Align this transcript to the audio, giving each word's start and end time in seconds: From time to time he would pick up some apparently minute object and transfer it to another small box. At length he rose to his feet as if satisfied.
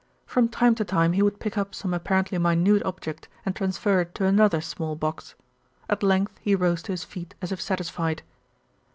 From 0.25 0.49
time 0.49 0.73
to 0.73 0.83
time 0.83 1.13
he 1.13 1.21
would 1.21 1.39
pick 1.39 1.59
up 1.59 1.75
some 1.75 1.93
apparently 1.93 2.39
minute 2.39 2.81
object 2.85 3.27
and 3.45 3.55
transfer 3.55 3.99
it 4.01 4.15
to 4.15 4.25
another 4.25 4.59
small 4.59 4.95
box. 4.95 5.35
At 5.87 6.01
length 6.01 6.39
he 6.41 6.55
rose 6.55 6.81
to 6.81 6.91
his 6.91 7.03
feet 7.03 7.35
as 7.39 7.51
if 7.51 7.61
satisfied. 7.61 8.23